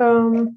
Um, 0.00 0.56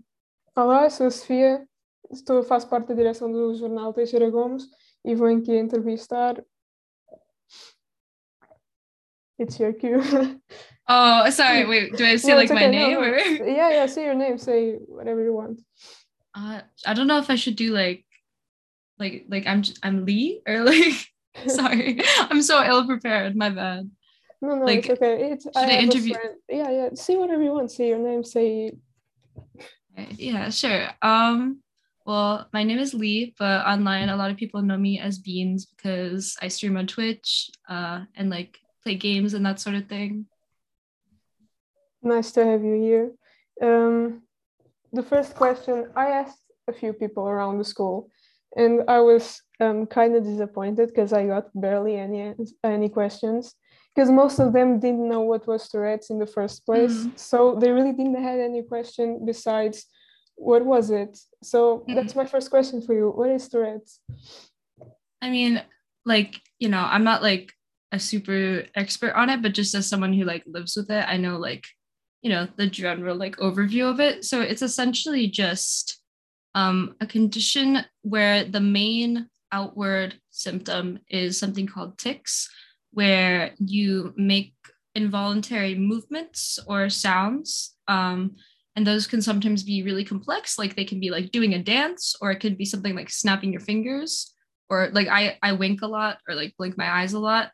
olá, 0.56 0.90
sou 0.90 1.08
a 1.08 1.12
Sofia, 1.12 1.68
estou, 2.12 2.44
faço 2.44 2.70
parte 2.70 2.90
da 2.90 2.94
direção 2.94 3.32
do 3.32 3.56
jornal 3.56 3.94
Teixeira 3.94 4.30
Gomes 4.30 4.68
e 5.04 5.16
vou 5.16 5.28
aqui 5.28 5.56
entrevistar. 5.58 6.44
It's 9.40 9.60
your 9.60 9.74
cue. 9.74 9.98
Oh, 10.94 11.30
sorry. 11.30 11.66
Wait, 11.66 11.96
do 11.96 12.04
I 12.04 12.18
say 12.18 12.32
No, 12.32 12.36
like 12.36 12.52
it's 12.52 12.54
my 12.54 12.68
okay, 12.68 12.72
name 12.72 12.94
no, 12.96 13.00
or? 13.00 13.18
Yeah, 13.48 13.70
yeah, 13.70 13.88
say 13.88 14.04
your 14.04 14.16
name, 14.16 14.38
say 14.38 14.76
whatever 14.90 15.24
you 15.24 15.34
want. 15.34 15.62
Uh, 16.36 16.62
I 16.86 16.94
don't 16.94 17.08
know 17.08 17.20
if 17.20 17.30
I 17.30 17.36
should 17.36 17.56
do 17.56 17.72
like, 17.72 18.04
like, 19.00 19.26
like 19.30 19.48
I'm 19.48 19.64
I'm 19.84 20.06
Lee 20.06 20.42
or 20.46 20.64
like. 20.66 21.08
sorry, 21.48 22.02
I'm 22.20 22.42
so 22.42 22.62
ill 22.62 22.86
prepared. 22.86 23.38
My 23.38 23.50
bad. 23.50 23.90
No, 24.42 24.56
no, 24.56 24.66
Like, 24.66 24.80
it's 24.80 24.90
okay. 24.90 25.32
It's, 25.32 25.48
I 25.56 25.62
should 25.62 25.70
I 25.70 25.74
a 25.74 25.82
interview- 25.82 26.16
Yeah, 26.50 26.70
yeah, 26.72 26.90
say 26.96 27.16
whatever 27.16 27.44
you 27.44 27.52
want, 27.52 27.72
say 27.72 27.90
your 27.90 28.00
name, 28.00 28.24
say. 28.24 28.74
Yeah, 30.18 30.50
sure. 30.50 30.88
Um, 31.02 31.62
well, 32.06 32.48
my 32.52 32.64
name 32.64 32.80
is 32.80 32.94
Lee, 32.96 33.36
but 33.38 33.66
online 33.68 34.10
a 34.10 34.16
lot 34.16 34.32
of 34.32 34.38
people 34.38 34.62
know 34.64 34.78
me 34.78 35.00
as 35.00 35.20
Beans 35.20 35.66
because 35.66 36.38
I 36.42 36.48
stream 36.48 36.76
on 36.78 36.88
Twitch, 36.88 37.52
uh, 37.70 38.02
and 38.16 38.30
like 38.30 38.58
play 38.84 38.96
games 38.96 39.36
and 39.36 39.46
that 39.46 39.60
sort 39.60 39.76
of 39.76 39.88
thing. 39.88 40.26
Nice 42.02 42.32
to 42.32 42.44
have 42.46 42.64
you 42.64 42.74
here. 42.82 43.12
Um, 43.62 44.24
the 44.92 45.04
first 45.04 45.36
question 45.36 45.92
I 45.96 46.08
asked 46.08 46.42
a 46.68 46.74
few 46.74 46.94
people 46.94 47.28
around 47.28 47.60
the 47.60 47.64
school, 47.64 48.10
and 48.56 48.82
I 48.88 49.02
was 49.02 49.40
um, 49.62 49.86
kind 49.86 50.16
of 50.16 50.24
disappointed 50.24 50.88
because 50.90 51.14
I 51.14 51.28
got 51.28 51.46
barely 51.54 51.96
any 51.96 52.34
any 52.64 52.90
questions 52.90 53.56
because 53.94 54.10
most 54.10 54.40
of 54.40 54.54
them 54.54 54.80
didn't 54.80 55.08
know 55.08 55.22
what 55.22 55.46
was 55.48 55.70
Tourette's 55.70 56.10
in 56.10 56.18
the 56.20 56.26
first 56.38 56.66
place, 56.66 57.06
Mhm. 57.06 57.18
so 57.18 57.56
they 57.60 57.72
really 57.72 57.94
didn't 57.94 58.24
have 58.24 58.40
any 58.40 58.64
question 58.64 59.08
besides 59.26 59.86
what 60.36 60.66
was 60.66 60.90
it. 60.90 61.20
So 61.44 61.86
that's 61.94 62.16
my 62.16 62.26
first 62.26 62.50
question 62.50 62.82
for 62.82 62.94
you. 62.96 63.12
What 63.12 63.30
is 63.30 63.48
Tourette's? 63.48 64.00
I 65.22 65.30
mean, 65.30 65.62
like, 66.06 66.42
you 66.60 66.70
know, 66.70 66.84
I'm 66.94 67.04
not 67.04 67.22
like 67.22 67.54
a 67.92 68.00
super 68.00 68.66
expert 68.74 69.14
on 69.14 69.30
it, 69.30 69.42
but 69.42 69.54
just 69.54 69.76
as 69.76 69.88
someone 69.88 70.14
who 70.14 70.24
like 70.24 70.44
lives 70.48 70.76
with 70.76 70.90
it, 70.90 71.06
I 71.08 71.18
know 71.18 71.38
like, 71.38 71.66
you 72.24 72.32
know, 72.32 72.48
the 72.56 72.68
general 72.68 73.18
like 73.18 73.36
overview 73.38 73.90
of 73.92 74.00
it. 74.00 74.26
So 74.26 74.42
it's 74.42 74.62
essentially 74.64 75.28
just 75.28 76.02
um, 76.56 76.96
a 77.02 77.06
condition 77.06 77.86
where 78.02 78.44
the 78.44 78.62
main 78.62 79.30
outward 79.52 80.16
symptom 80.30 81.00
is 81.10 81.38
something 81.38 81.68
called 81.68 81.98
tics, 81.98 82.50
where 82.92 83.52
you 83.60 84.14
make 84.18 84.54
involuntary 84.96 85.76
movements 85.76 86.60
or 86.68 86.90
sounds. 86.90 87.76
Um, 87.88 88.36
and 88.76 88.88
those 88.88 89.08
can 89.08 89.22
sometimes 89.22 89.64
be 89.64 89.84
really 89.84 90.06
complex, 90.06 90.58
like 90.58 90.76
they 90.76 90.86
can 90.86 91.00
be 91.00 91.10
like 91.10 91.32
doing 91.32 91.54
a 91.54 91.64
dance, 91.64 92.16
or 92.22 92.32
it 92.32 92.40
could 92.40 92.58
be 92.58 92.66
something 92.66 92.96
like 92.96 93.10
snapping 93.10 93.52
your 93.52 93.62
fingers 93.62 94.34
or 94.72 94.90
like 94.94 95.10
I 95.10 95.38
I 95.44 95.52
wink 95.52 95.82
a 95.82 95.88
lot 95.88 96.20
or 96.28 96.34
like 96.34 96.56
blink 96.58 96.78
my 96.78 96.90
eyes 96.90 97.14
a 97.14 97.20
lot. 97.20 97.52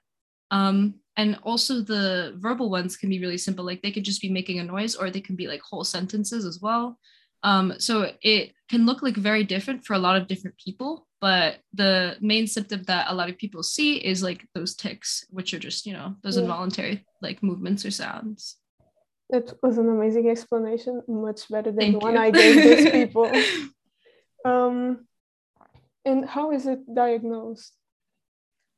Um, 0.52 0.94
and 1.18 1.38
also 1.44 1.82
the 1.82 2.36
verbal 2.38 2.70
ones 2.70 2.96
can 2.96 3.10
be 3.10 3.20
really 3.20 3.40
simple. 3.40 3.66
Like 3.66 3.82
they 3.82 3.92
could 3.92 4.06
just 4.06 4.22
be 4.22 4.30
making 4.30 4.60
a 4.60 4.64
noise, 4.64 4.96
or 4.96 5.10
they 5.10 5.20
can 5.20 5.36
be 5.36 5.48
like 5.48 5.62
whole 5.62 5.84
sentences 5.84 6.46
as 6.46 6.60
well. 6.62 7.00
Um, 7.44 7.74
so 7.78 8.12
it 8.22 8.54
can 8.70 8.86
look 8.86 9.02
like 9.02 9.16
very 9.16 9.44
different 9.44 9.86
for 9.86 9.94
a 9.94 10.00
lot 10.00 10.18
of 10.20 10.28
different 10.28 10.58
people. 10.58 11.08
But 11.20 11.58
the 11.74 12.16
main 12.22 12.46
symptom 12.46 12.84
that 12.84 13.08
a 13.10 13.16
lot 13.16 13.30
of 13.30 13.38
people 13.38 13.64
see 13.64 13.96
is 13.98 14.22
like 14.22 14.46
those 14.54 14.76
tics, 14.76 15.26
which 15.32 15.54
are 15.54 15.60
just 15.60 15.86
you 15.86 15.94
know 15.94 16.16
those 16.24 16.36
Yeah. 16.38 16.44
involuntary 16.44 17.06
like 17.22 17.42
movements 17.42 17.86
or 17.86 17.92
sounds. 17.92 18.58
That 19.30 19.52
was 19.64 19.78
an 19.78 19.90
amazing 19.90 20.30
explanation, 20.30 21.02
much 21.08 21.50
better 21.50 21.72
than 21.72 21.78
Thank 21.80 21.94
the 21.94 22.00
one 22.00 22.14
you. 22.14 22.20
I 22.20 22.32
gave 22.32 22.56
those 22.56 22.86
people. 22.98 23.44
Um, 24.46 25.08
and 26.06 26.24
how 26.26 26.52
is 26.52 26.66
it 26.68 26.80
diagnosed? 26.94 27.74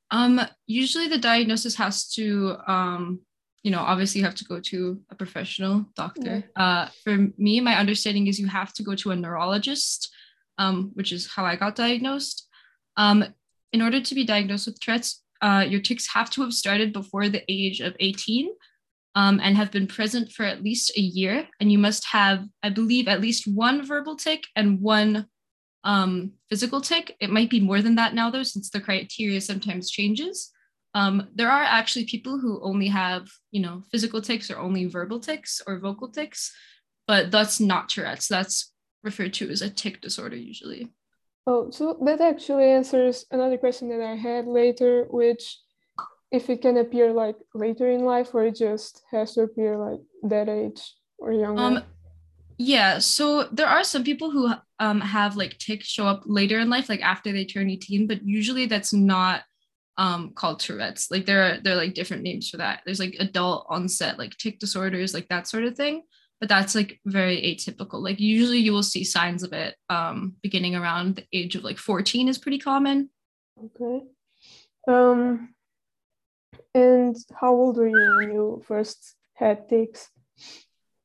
Um, 0.09 0.41
usually 0.65 1.07
the 1.07 1.19
diagnosis 1.19 1.75
has 1.75 2.09
to, 2.13 2.55
um, 2.65 3.19
you 3.63 3.71
know, 3.71 3.79
obviously 3.79 4.19
you 4.19 4.25
have 4.25 4.35
to 4.35 4.45
go 4.45 4.59
to 4.59 5.01
a 5.09 5.15
professional 5.15 5.85
doctor. 5.95 6.43
Uh, 6.55 6.87
for 7.03 7.27
me, 7.37 7.59
my 7.59 7.75
understanding 7.75 8.27
is 8.27 8.39
you 8.39 8.47
have 8.47 8.73
to 8.73 8.83
go 8.83 8.95
to 8.95 9.11
a 9.11 9.15
neurologist, 9.15 10.13
um, 10.57 10.91
which 10.93 11.11
is 11.11 11.27
how 11.27 11.45
I 11.45 11.55
got 11.55 11.75
diagnosed. 11.75 12.47
Um, 12.95 13.25
in 13.73 13.81
order 13.81 14.01
to 14.01 14.15
be 14.15 14.23
diagnosed 14.23 14.67
with 14.67 14.79
Tourette's, 14.79 15.23
uh, 15.41 15.65
your 15.67 15.81
tics 15.81 16.07
have 16.13 16.29
to 16.31 16.41
have 16.41 16.53
started 16.53 16.93
before 16.93 17.29
the 17.29 17.43
age 17.49 17.79
of 17.81 17.95
18 17.99 18.49
um, 19.15 19.39
and 19.43 19.55
have 19.55 19.71
been 19.71 19.87
present 19.87 20.31
for 20.31 20.43
at 20.43 20.63
least 20.63 20.91
a 20.97 21.01
year. 21.01 21.47
And 21.59 21.71
you 21.71 21.77
must 21.77 22.05
have, 22.07 22.45
I 22.63 22.69
believe, 22.69 23.07
at 23.07 23.21
least 23.21 23.47
one 23.47 23.85
verbal 23.85 24.15
tic 24.15 24.43
and 24.55 24.81
one 24.81 25.27
um, 25.83 26.33
physical 26.49 26.81
tic. 26.81 27.15
It 27.19 27.29
might 27.29 27.49
be 27.49 27.59
more 27.59 27.81
than 27.81 27.95
that 27.95 28.13
now, 28.13 28.29
though, 28.29 28.43
since 28.43 28.69
the 28.69 28.81
criteria 28.81 29.41
sometimes 29.41 29.89
changes. 29.89 30.51
Um, 30.93 31.27
there 31.35 31.49
are 31.49 31.63
actually 31.63 32.05
people 32.05 32.39
who 32.39 32.59
only 32.63 32.87
have, 32.87 33.29
you 33.51 33.61
know, 33.61 33.83
physical 33.91 34.21
tics 34.21 34.49
or 34.49 34.57
only 34.57 34.85
verbal 34.85 35.19
tics 35.19 35.61
or 35.67 35.79
vocal 35.79 36.09
tics, 36.09 36.51
but 37.07 37.31
that's 37.31 37.59
not 37.59 37.89
Tourette's. 37.89 38.27
That's 38.27 38.71
referred 39.03 39.33
to 39.35 39.49
as 39.49 39.61
a 39.61 39.69
tic 39.69 40.01
disorder 40.01 40.35
usually. 40.35 40.89
Oh, 41.47 41.69
so 41.71 41.97
that 42.05 42.21
actually 42.21 42.65
answers 42.65 43.25
another 43.31 43.57
question 43.57 43.89
that 43.89 44.01
I 44.01 44.15
had 44.15 44.45
later, 44.45 45.05
which 45.09 45.57
if 46.31 46.49
it 46.49 46.61
can 46.61 46.77
appear 46.77 47.11
like 47.11 47.35
later 47.55 47.89
in 47.89 48.01
life 48.01 48.33
or 48.33 48.45
it 48.45 48.55
just 48.55 49.01
has 49.11 49.33
to 49.33 49.41
appear 49.41 49.77
like 49.77 49.99
that 50.23 50.47
age 50.49 50.81
or 51.17 51.33
younger. 51.33 51.61
Um, 51.61 51.83
yeah, 52.57 52.99
so 52.99 53.45
there 53.51 53.67
are 53.67 53.83
some 53.83 54.03
people 54.03 54.31
who 54.31 54.53
um, 54.79 55.01
have 55.01 55.37
like 55.37 55.57
tics 55.57 55.87
show 55.87 56.05
up 56.05 56.23
later 56.25 56.59
in 56.59 56.69
life, 56.69 56.89
like 56.89 57.01
after 57.01 57.31
they 57.31 57.45
turn 57.45 57.69
18, 57.69 58.05
but 58.05 58.23
usually 58.23 58.65
that's 58.65 58.93
not 58.93 59.43
um, 59.99 60.31
called 60.33 60.61
Tourette's. 60.61 61.11
Like 61.11 61.25
there 61.25 61.43
are 61.43 61.57
there 61.61 61.73
are 61.73 61.77
like 61.77 61.93
different 61.93 62.23
names 62.23 62.49
for 62.49 62.57
that. 62.57 62.81
There's 62.85 63.01
like 63.01 63.17
adult 63.19 63.67
onset, 63.69 64.17
like 64.17 64.35
tic 64.37 64.57
disorders, 64.57 65.13
like 65.13 65.27
that 65.27 65.47
sort 65.47 65.65
of 65.65 65.75
thing. 65.75 66.03
But 66.39 66.47
that's 66.47 66.73
like 66.73 67.01
very 67.05 67.35
atypical. 67.41 68.01
Like 68.01 68.17
usually 68.17 68.59
you 68.59 68.71
will 68.71 68.81
see 68.81 69.03
signs 69.03 69.43
of 69.43 69.51
it 69.51 69.75
um, 69.89 70.37
beginning 70.41 70.73
around 70.73 71.17
the 71.17 71.25
age 71.33 71.57
of 71.57 71.65
like 71.65 71.77
14 71.77 72.29
is 72.29 72.37
pretty 72.37 72.59
common. 72.59 73.09
Okay. 73.61 74.05
Um, 74.87 75.53
and 76.73 77.17
how 77.37 77.53
old 77.53 77.75
were 77.75 77.89
you 77.89 78.15
when 78.15 78.31
you 78.31 78.63
first 78.65 79.15
had 79.33 79.67
tics? 79.67 80.09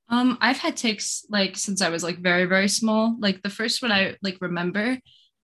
Um, 0.09 0.39
I've 0.41 0.59
had 0.59 0.77
tics 0.77 1.27
like 1.29 1.57
since 1.57 1.83
I 1.83 1.89
was 1.89 2.05
like 2.05 2.19
very, 2.19 2.45
very 2.45 2.69
small. 2.69 3.17
Like 3.19 3.43
the 3.43 3.51
first 3.51 3.83
one 3.83 3.91
I 3.91 4.17
like 4.23 4.39
remember 4.41 5.01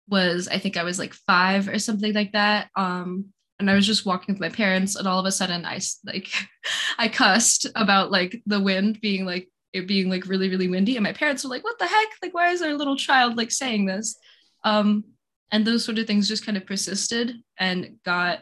was 0.07 0.49
I 0.49 0.59
think 0.59 0.77
I 0.77 0.83
was 0.83 0.99
like 0.99 1.15
five 1.15 1.67
or 1.67 1.79
something 1.79 2.13
like 2.13 2.33
that. 2.33 2.69
Um, 2.77 3.33
and 3.59 3.71
I 3.71 3.75
was 3.75 3.87
just 3.87 4.07
walking 4.07 4.35
with 4.35 4.41
my 4.41 4.49
parents, 4.49 4.97
and 4.97 5.07
all 5.07 5.21
of 5.21 5.27
a 5.27 5.33
sudden 5.33 5.65
I 5.65 5.81
like 6.05 6.33
I 6.99 7.09
cussed 7.09 7.67
about 7.75 8.11
like 8.11 8.43
the 8.47 8.61
wind 8.61 9.01
being 9.01 9.25
like 9.25 9.49
it 9.73 9.87
being 9.87 10.09
like 10.09 10.27
really, 10.27 10.49
really 10.49 10.69
windy. 10.69 10.97
And 10.97 11.05
my 11.05 11.13
parents 11.13 11.45
were 11.45 11.51
like, 11.51 11.65
what 11.65 11.79
the 11.79 11.87
heck? 11.87 12.09
Like, 12.23 12.33
why 12.33 12.51
is 12.51 12.63
our 12.63 12.73
little 12.73 12.97
child 12.97 13.37
like 13.37 13.51
saying 13.51 13.85
this? 13.85 14.17
Um, 14.65 15.05
and 15.53 15.65
those 15.65 15.85
sort 15.85 15.99
of 15.99 16.07
things 16.07 16.27
just 16.27 16.45
kind 16.45 16.57
of 16.57 16.67
persisted 16.67 17.37
and 17.59 17.99
got 18.05 18.41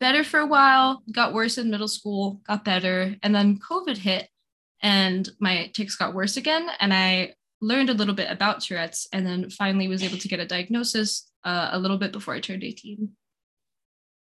better 0.00 0.24
for 0.24 0.40
a 0.40 0.46
while, 0.46 1.02
got 1.12 1.34
worse 1.34 1.58
in 1.58 1.70
middle 1.70 1.88
school, 1.88 2.40
got 2.46 2.64
better, 2.64 3.14
and 3.22 3.34
then 3.34 3.58
COVID 3.58 3.98
hit 3.98 4.28
and 4.82 5.30
my 5.38 5.70
tics 5.72 5.96
got 5.96 6.14
worse 6.14 6.36
again 6.36 6.68
and 6.80 6.92
i 6.92 7.32
learned 7.60 7.90
a 7.90 7.94
little 7.94 8.14
bit 8.14 8.30
about 8.30 8.60
tourette's 8.60 9.06
and 9.12 9.24
then 9.24 9.48
finally 9.48 9.88
was 9.88 10.02
able 10.02 10.18
to 10.18 10.28
get 10.28 10.40
a 10.40 10.46
diagnosis 10.46 11.30
uh, 11.44 11.70
a 11.72 11.78
little 11.78 11.96
bit 11.96 12.12
before 12.12 12.34
i 12.34 12.40
turned 12.40 12.64
18 12.64 13.08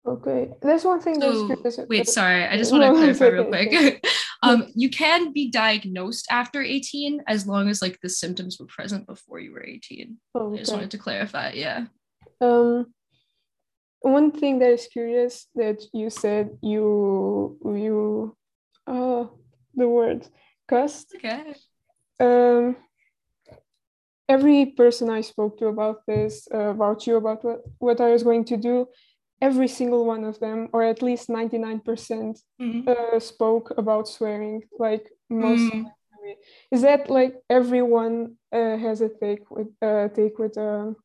Okay, 0.06 0.50
there's 0.62 0.84
one 0.84 1.00
thing 1.00 1.19
that's 1.19 1.33
so 1.34 1.47
curious. 1.47 1.78
wait 1.88 2.09
sorry 2.09 2.44
i 2.47 2.56
just 2.56 2.72
want 2.72 2.83
to 2.84 2.88
No, 2.93 2.97
clarify 2.99 3.27
real 3.27 3.44
okay, 3.44 3.66
quick. 3.69 4.05
Um, 4.43 4.69
you 4.75 4.88
can 4.88 5.34
be 5.34 5.50
diagnosed 5.50 6.26
after 6.31 6.62
18 6.62 7.20
as 7.29 7.47
long 7.47 7.69
as 7.69 7.82
like 7.82 7.99
the 8.02 8.08
symptoms 8.08 8.58
were 8.58 8.64
present 8.64 9.06
before 9.06 9.38
you 9.38 9.52
were 9.52 9.62
18 9.62 10.17
oh, 10.35 10.55
i 10.55 10.56
just 10.56 10.73
wanted 10.73 10.91
to 10.93 10.99
clarify 10.99 11.52
yeah. 11.52 11.87
Um, 12.41 12.87
one 14.00 14.31
thing 14.32 14.58
that 14.61 14.70
is 14.70 14.87
curious 14.91 15.47
that 15.55 15.82
you 15.93 16.08
said 16.08 16.56
you 16.62 17.58
you 17.62 18.35
uh 18.87 19.26
the 19.75 19.88
word 19.88 20.26
cussed. 20.69 21.14
okay. 21.17 21.55
Um, 22.19 22.76
every 24.29 24.67
person 24.67 25.11
I 25.11 25.20
spoke 25.23 25.58
to 25.58 25.67
about 25.67 26.06
this, 26.06 26.47
uh, 26.55 26.70
about 26.70 27.06
you, 27.06 27.17
about 27.17 27.44
what, 27.44 27.61
what 27.79 28.00
I 28.00 28.12
was 28.12 28.23
going 28.23 28.44
to 28.47 28.56
do, 28.56 28.87
every 29.40 29.69
single 29.69 30.04
one 30.04 30.25
of 30.25 30.38
them, 30.38 30.69
or 30.72 30.82
at 30.82 31.02
least 31.02 31.28
99%, 31.28 32.38
Mhm. 32.60 32.88
uh, 32.88 33.19
spoke 33.20 33.72
about 33.76 34.08
swearing. 34.08 34.62
Like 34.78 35.10
most 35.28 35.72
Mm. 35.72 35.87
Is 36.70 36.82
that 36.82 37.08
like 37.10 37.34
everyone 37.48 38.37
uh, 38.52 38.76
has 38.76 39.00
a 39.00 39.08
take 39.08 39.50
with 39.50 39.69
uh, 39.82 40.08
take 40.08 40.38
with 40.38 40.56
um 40.58 40.96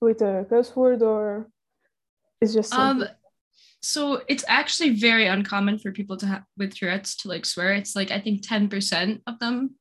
with 0.00 0.22
a 0.22 0.46
cuss 0.48 0.74
word 0.76 1.02
or 1.02 1.50
is 2.40 2.54
just 2.54 2.72
um 2.72 3.04
so 3.82 4.22
it's 4.28 4.44
actually 4.46 4.90
very 4.90 5.26
uncommon 5.26 5.78
for 5.78 5.90
people 5.90 6.16
to 6.18 6.26
have 6.26 6.44
with 6.56 6.74
Tourette's 6.74 7.16
to 7.16 7.28
like 7.28 7.44
swear. 7.46 7.72
It's 7.72 7.96
like 7.96 8.10
I 8.10 8.20
think 8.20 8.42
10% 8.46 9.22
of 9.26 9.38
them 9.38 9.74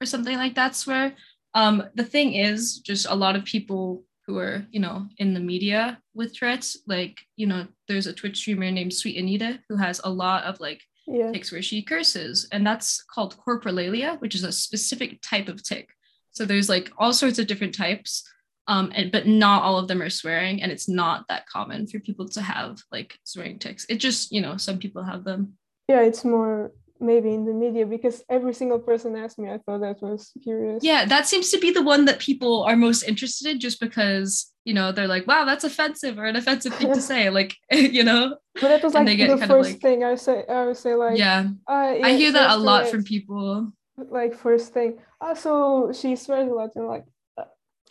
or 0.00 0.06
something 0.06 0.36
like 0.36 0.54
that 0.54 0.76
swear. 0.76 1.14
Um, 1.54 1.82
the 1.94 2.04
thing 2.04 2.34
is, 2.34 2.78
just 2.80 3.06
a 3.08 3.14
lot 3.14 3.34
of 3.34 3.44
people 3.44 4.04
who 4.26 4.38
are, 4.38 4.66
you 4.70 4.80
know, 4.80 5.06
in 5.18 5.34
the 5.34 5.40
media 5.40 5.98
with 6.14 6.34
Tourette's, 6.36 6.78
like, 6.86 7.20
you 7.36 7.46
know, 7.46 7.66
there's 7.88 8.06
a 8.08 8.12
Twitch 8.12 8.38
streamer 8.38 8.70
named 8.70 8.92
Sweet 8.92 9.16
Anita 9.18 9.60
who 9.68 9.76
has 9.76 10.00
a 10.02 10.10
lot 10.10 10.44
of 10.44 10.58
like 10.60 10.82
Yeah. 11.06 11.30
tics 11.30 11.52
where 11.52 11.62
she 11.62 11.82
curses, 11.82 12.48
and 12.50 12.66
that's 12.66 13.02
called 13.04 13.36
coprolalia, 13.46 14.20
which 14.20 14.34
is 14.34 14.42
a 14.44 14.50
specific 14.50 15.20
type 15.22 15.48
of 15.48 15.62
tic. 15.62 15.88
So 16.32 16.44
there's 16.44 16.68
like 16.68 16.90
all 16.98 17.12
sorts 17.12 17.38
of 17.38 17.46
different 17.46 17.74
types, 17.74 18.24
um, 18.66 18.90
and 18.96 19.12
but 19.12 19.26
not 19.28 19.62
all 19.62 19.78
of 19.78 19.86
them 19.86 20.02
are 20.02 20.10
swearing, 20.10 20.60
and 20.62 20.72
it's 20.72 20.88
not 20.88 21.28
that 21.28 21.46
common 21.46 21.86
for 21.86 22.00
people 22.00 22.28
to 22.30 22.42
have 22.42 22.82
like 22.90 23.16
swearing 23.22 23.60
tics. 23.60 23.86
It 23.88 23.98
just 23.98 24.32
you 24.32 24.40
know 24.40 24.56
some 24.56 24.78
people 24.78 25.04
have 25.04 25.22
them. 25.22 25.56
Yeah, 25.88 26.00
it's 26.02 26.24
more 26.24 26.72
maybe 27.00 27.32
in 27.32 27.44
the 27.44 27.52
media 27.52 27.86
because 27.86 28.22
every 28.28 28.54
single 28.54 28.78
person 28.78 29.16
asked 29.16 29.38
me. 29.38 29.50
I 29.50 29.58
thought 29.58 29.80
that 29.80 30.00
was 30.02 30.32
curious. 30.42 30.82
Yeah, 30.82 31.04
that 31.06 31.26
seems 31.26 31.50
to 31.50 31.58
be 31.58 31.70
the 31.70 31.82
one 31.82 32.04
that 32.06 32.18
people 32.18 32.64
are 32.64 32.76
most 32.76 33.02
interested 33.02 33.50
in, 33.50 33.60
just 33.60 33.80
because 33.80 34.52
you 34.64 34.74
know 34.74 34.92
they're 34.92 35.08
like, 35.08 35.26
wow, 35.26 35.44
that's 35.44 35.64
offensive 35.64 36.18
or 36.18 36.24
an 36.24 36.36
offensive 36.36 36.74
thing 36.74 36.92
to 36.92 37.00
say, 37.12 37.30
like 37.30 37.56
you 37.70 38.04
know. 38.04 38.36
But 38.54 38.68
that 38.68 38.82
was 38.82 38.94
like 38.94 39.06
the 39.06 39.46
first 39.46 39.70
like- 39.72 39.80
thing 39.80 40.04
I 40.04 40.14
say. 40.14 40.44
I 40.48 40.66
would 40.66 40.76
say 40.76 40.94
like, 40.94 41.18
yeah, 41.18 41.48
uh, 41.68 41.94
yeah, 41.98 42.06
I 42.06 42.12
hear 42.14 42.32
that 42.32 42.50
a 42.50 42.56
lot 42.56 42.88
from 42.88 43.04
people. 43.04 43.72
Like 43.96 44.34
first 44.34 44.74
thing, 44.74 44.98
oh, 45.20 45.34
so 45.34 45.92
she 45.92 46.16
swears 46.16 46.50
a 46.50 46.54
lot, 46.54 46.70
and 46.76 46.86
like, 46.86 47.04
uh, 47.38 47.44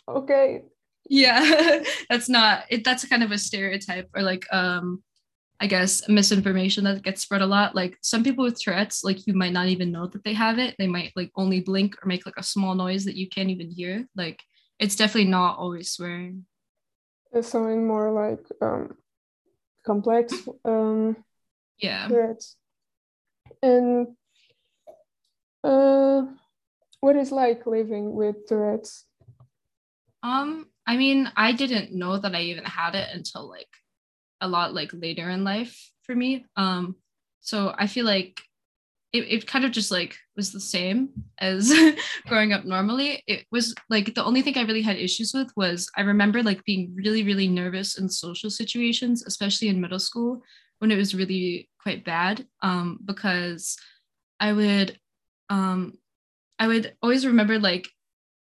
okay, 0.08 0.62
yeah 1.08 1.82
that's 2.10 2.28
not 2.28 2.64
it 2.68 2.84
that's 2.84 3.06
kind 3.06 3.22
of 3.22 3.30
a 3.30 3.38
stereotype 3.38 4.08
or 4.14 4.22
like 4.22 4.44
um 4.52 5.02
i 5.60 5.66
guess 5.66 6.08
misinformation 6.08 6.84
that 6.84 7.02
gets 7.02 7.22
spread 7.22 7.42
a 7.42 7.46
lot. 7.46 7.74
Like 7.74 7.96
some 8.02 8.22
people 8.22 8.44
with 8.44 8.60
tourette's 8.60 9.04
like 9.04 9.26
you 9.26 9.34
might 9.34 9.52
not 9.52 9.68
even 9.68 9.92
know 9.92 10.06
that 10.06 10.24
they 10.24 10.34
have 10.34 10.58
it. 10.58 10.74
They 10.78 10.86
might 10.86 11.12
like 11.16 11.30
only 11.36 11.60
blink 11.60 11.96
or 12.02 12.06
make 12.08 12.26
like 12.26 12.36
a 12.36 12.42
small 12.42 12.74
noise 12.74 13.04
that 13.04 13.16
you 13.16 13.28
can't 13.28 13.50
even 13.50 13.70
hear. 13.70 14.06
Like 14.16 14.42
it's 14.78 14.96
definitely 14.96 15.30
not 15.30 15.58
always 15.58 15.90
swearing. 15.90 16.46
There's 17.32 17.48
something 17.48 17.86
more 17.86 18.10
like 18.12 18.44
um 18.60 18.96
complex 19.84 20.34
um 20.64 21.16
yeah. 21.78 22.08
Tourette's. 22.08 22.56
And 23.62 24.08
uh, 25.62 26.22
what 27.00 27.16
is 27.16 27.32
like 27.32 27.66
living 27.66 28.14
with 28.14 28.46
Tourette's? 28.46 29.04
um 30.22 30.66
i 30.86 30.96
mean 30.96 31.30
i 31.36 31.52
didn't 31.52 31.92
know 31.92 32.18
that 32.18 32.34
i 32.34 32.40
even 32.40 32.64
had 32.64 32.94
it 32.94 33.08
until 33.14 33.48
like 33.48 33.68
a 34.40 34.48
lot 34.48 34.74
like 34.74 34.90
later 34.92 35.28
in 35.30 35.44
life 35.44 35.90
for 36.02 36.14
me. 36.14 36.44
Um 36.56 36.96
so 37.46 37.72
i 37.78 37.86
feel 37.86 38.04
like 38.04 38.40
it, 39.12 39.20
it 39.28 39.46
kind 39.46 39.64
of 39.64 39.70
just 39.70 39.90
like 39.90 40.18
was 40.36 40.52
the 40.52 40.60
same 40.60 41.08
as 41.38 41.72
growing 42.26 42.52
up 42.52 42.64
normally. 42.64 43.22
It 43.26 43.46
was 43.50 43.74
like 43.88 44.14
the 44.14 44.24
only 44.24 44.42
thing 44.42 44.58
i 44.58 44.62
really 44.62 44.82
had 44.82 44.96
issues 44.96 45.32
with 45.32 45.50
was 45.56 45.88
i 45.96 46.02
remember 46.02 46.42
like 46.42 46.62
being 46.64 46.92
really 46.94 47.22
really 47.22 47.48
nervous 47.48 47.98
in 47.98 48.08
social 48.08 48.50
situations 48.50 49.24
especially 49.24 49.68
in 49.68 49.80
middle 49.80 49.98
school 49.98 50.42
when 50.80 50.90
it 50.90 50.96
was 50.96 51.14
really 51.14 51.70
quite 51.80 52.04
bad 52.04 52.46
um 52.62 52.98
because 53.04 53.78
i 54.40 54.52
would 54.52 54.98
um 55.48 55.94
i 56.58 56.66
would 56.66 56.94
always 57.02 57.26
remember 57.26 57.58
like 57.58 57.88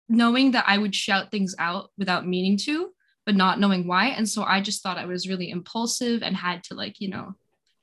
knowing 0.09 0.51
that 0.51 0.65
i 0.67 0.77
would 0.77 0.95
shout 0.95 1.31
things 1.31 1.55
out 1.59 1.91
without 1.97 2.27
meaning 2.27 2.57
to 2.57 2.91
but 3.29 3.35
not 3.43 3.59
knowing 3.59 3.83
why 3.85 4.05
and 4.17 4.27
so 4.33 4.43
i 4.43 4.59
just 4.59 4.81
thought 4.81 4.97
i 5.03 5.05
was 5.13 5.29
really 5.31 5.49
impulsive 5.57 6.23
and 6.23 6.35
had 6.35 6.63
to 6.63 6.73
like 6.81 6.95
you 7.03 7.09
know 7.13 7.27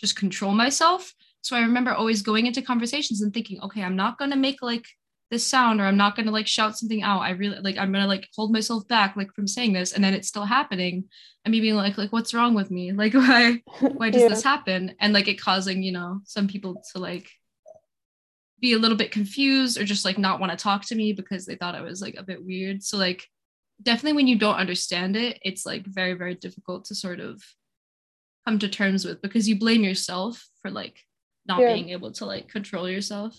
just 0.02 0.16
control 0.16 0.52
myself 0.64 1.12
so 1.46 1.54
I 1.56 1.60
remember 1.60 1.92
always 1.92 2.22
going 2.22 2.46
into 2.46 2.60
conversations 2.60 3.22
and 3.22 3.32
thinking, 3.32 3.60
okay, 3.62 3.80
I'm 3.84 3.94
not 3.94 4.18
gonna 4.18 4.34
make 4.34 4.62
like 4.62 4.84
this 5.30 5.46
sound 5.46 5.80
or 5.80 5.84
I'm 5.84 5.96
not 5.96 6.16
gonna 6.16 6.32
like 6.32 6.48
shout 6.48 6.76
something 6.76 7.04
out. 7.04 7.20
I 7.20 7.30
really 7.30 7.60
like 7.60 7.78
I'm 7.78 7.92
gonna 7.92 8.08
like 8.08 8.26
hold 8.34 8.50
myself 8.52 8.88
back 8.88 9.14
like 9.14 9.32
from 9.32 9.46
saying 9.46 9.72
this, 9.72 9.92
and 9.92 10.02
then 10.02 10.12
it's 10.12 10.26
still 10.26 10.44
happening. 10.44 11.04
And 11.44 11.52
me 11.52 11.60
being 11.60 11.76
like, 11.76 11.96
like, 11.98 12.12
what's 12.12 12.34
wrong 12.34 12.54
with 12.54 12.72
me? 12.72 12.90
Like 12.90 13.14
why 13.22 13.62
why 13.78 14.10
does 14.10 14.22
Yeah. 14.22 14.30
this 14.30 14.42
happen? 14.42 14.96
And 14.98 15.12
like 15.12 15.28
it 15.28 15.40
causing, 15.40 15.84
you 15.84 15.92
know, 15.92 16.20
some 16.24 16.48
people 16.48 16.82
to 16.92 16.98
like 16.98 17.30
be 18.58 18.72
a 18.72 18.78
little 18.80 18.96
bit 18.96 19.12
confused 19.12 19.78
or 19.78 19.84
just 19.84 20.04
like 20.04 20.18
not 20.18 20.40
want 20.40 20.50
to 20.50 20.58
talk 20.58 20.84
to 20.86 20.96
me 20.96 21.12
because 21.12 21.46
they 21.46 21.54
thought 21.54 21.76
I 21.76 21.82
was 21.82 22.02
like 22.02 22.16
a 22.18 22.24
bit 22.24 22.44
weird. 22.44 22.82
So 22.82 22.98
like 22.98 23.24
definitely 23.82 24.14
when 24.16 24.26
you 24.26 24.38
don't 24.38 24.56
understand 24.56 25.16
it, 25.16 25.38
it's 25.42 25.66
like 25.66 25.84
very, 25.86 26.14
very 26.14 26.34
difficult 26.34 26.86
to 26.86 26.94
sort 26.94 27.20
of 27.20 27.42
come 28.46 28.58
to 28.58 28.68
terms 28.68 29.04
with 29.04 29.20
because 29.22 29.48
you 29.48 29.58
blame 29.58 29.82
yourself 29.82 30.46
for 30.62 30.70
like 30.70 31.00
not 31.46 31.60
Yeah. 31.60 31.74
being 31.74 31.90
able 31.90 32.12
to 32.12 32.24
like 32.26 32.48
control 32.48 32.88
yourself. 32.88 33.36